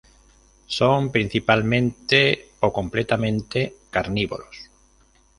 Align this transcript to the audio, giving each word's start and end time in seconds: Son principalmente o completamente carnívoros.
Son 0.77 1.01
principalmente 1.15 2.47
o 2.61 2.73
completamente 2.73 3.59
carnívoros. 3.91 4.55